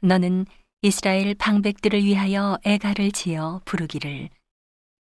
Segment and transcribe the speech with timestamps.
[0.00, 0.46] 너는
[0.82, 4.30] 이스라엘 방백들을 위하여 애가를 지어 부르기를.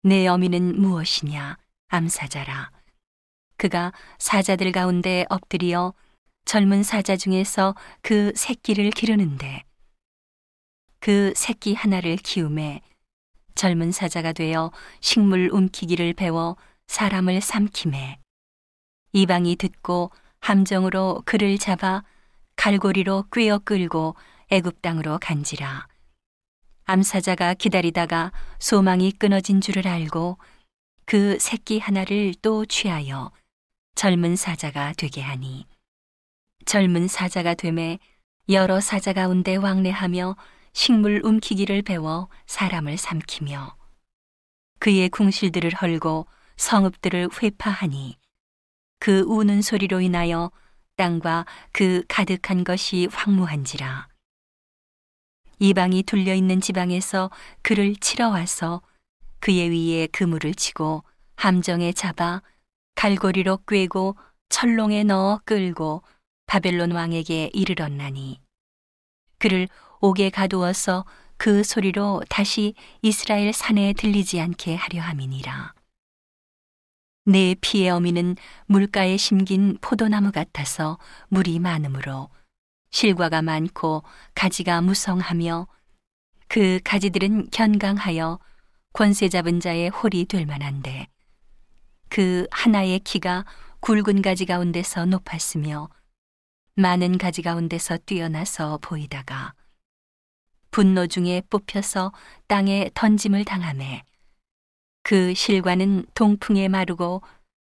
[0.04, 1.58] 내 어미는 무엇이냐?
[1.88, 2.72] 암사자라.
[3.58, 5.93] 그가 사자들 가운데 엎드리어
[6.45, 9.64] 젊은 사자 중에서 그 새끼를 기르는데
[11.00, 12.82] 그 새끼 하나를 키움에
[13.55, 16.57] 젊은 사자가 되어 식물 움키기를 배워
[16.88, 18.20] 사람을 삼킴에
[19.14, 22.04] 이방이 듣고 함정으로 그를 잡아
[22.57, 24.16] 갈고리로 꿰어 끌고
[24.52, 25.88] 애굽 땅으로 간지라.
[26.86, 30.38] 암사자가 기다리다가 소망이 끊어진 줄을 알고
[31.06, 33.32] 그 새끼 하나를 또 취하여
[33.96, 35.66] 젊은 사자가 되게 하니.
[36.66, 38.00] 젊은 사자가 되매
[38.50, 40.36] 여러 사자 가운데 왕래하며
[40.73, 43.78] 식물 움키기를 배워 사람을 삼키며
[44.80, 48.18] 그의 궁실들을 헐고 성읍들을 회파하니
[49.00, 50.52] 그 우는 소리로 인하여
[50.98, 54.08] 땅과 그 가득한 것이 황무한지라
[55.60, 57.30] 이방이 둘려 있는 지방에서
[57.62, 58.82] 그를 치러 와서
[59.40, 61.04] 그의 위에 그물을 치고
[61.36, 62.42] 함정에 잡아
[62.95, 64.16] 갈고리로 꿰고
[64.50, 66.04] 철롱에 넣어 끌고
[66.45, 68.40] 바벨론 왕에게 이르렀나니
[69.40, 69.68] 그를
[70.00, 71.06] 옥에 가두어서
[71.38, 75.73] 그 소리로 다시 이스라엘 산에 들리지 않게 하려 함이니라.
[77.26, 78.36] 내 피의 어미는
[78.67, 80.98] 물가에 심긴 포도나무 같아서
[81.30, 82.30] 물이 많으므로
[82.94, 84.03] 실과가 많고
[84.36, 85.67] 가지가 무성하며
[86.47, 88.39] 그 가지들은 견강하여
[88.94, 91.08] 권세 잡은 자의 홀이 될 만한데
[92.08, 93.45] 그 하나의 키가
[93.81, 95.89] 굵은 가지 가운데서 높았으며
[96.75, 99.55] 많은 가지 가운데서 뛰어나서 보이다가
[100.69, 102.14] 분노 중에 뽑혀서
[102.47, 104.03] 땅에 던짐을 당함에
[105.02, 107.23] 그 실과는 동풍에 마르고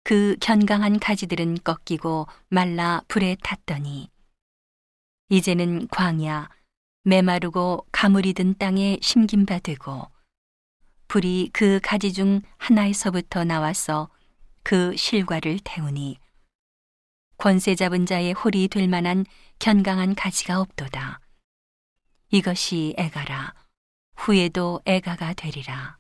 [0.04, 4.10] 그 견강한 가지들은 꺾이고 말라 불에 탔더니
[5.30, 6.50] 이제는 광야
[7.04, 10.12] 메마르고 가물이 든 땅에 심긴 바 되고
[11.08, 14.10] 불이 그 가지 중 하나에서부터 나와서
[14.64, 16.20] 그 실과를 태우니
[17.38, 19.26] 권세 잡은 자의 홀이 될 만한
[19.60, 21.20] 견강한 가지가 없도다.
[22.32, 23.54] 이것이 애가라.
[24.16, 25.98] 후에도 애가가 되리라.